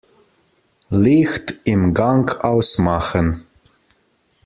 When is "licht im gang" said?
0.89-2.43